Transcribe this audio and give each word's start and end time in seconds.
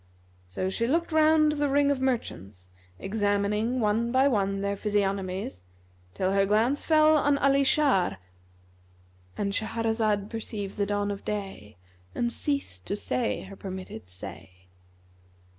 So 0.47 0.67
she 0.67 0.87
looked 0.87 1.11
round 1.11 1.51
the 1.51 1.69
ring 1.69 1.91
of 1.91 2.01
merchants, 2.01 2.71
examining 2.97 3.79
one 3.79 4.11
by 4.11 4.27
one 4.27 4.61
their 4.61 4.75
physiognomies, 4.75 5.61
till 6.15 6.31
her 6.31 6.47
glance 6.47 6.81
fell 6.81 7.15
on 7.17 7.37
Ali 7.37 7.63
Shar,—And 7.63 9.53
Shahrazad 9.53 10.27
perceived 10.27 10.77
the 10.77 10.87
dawn 10.87 11.11
of 11.11 11.23
day 11.23 11.77
and 12.15 12.31
ceased 12.31 12.87
to 12.87 12.95
say 12.95 13.43
her 13.43 13.55
permitted 13.55 14.09
say. 14.09 14.65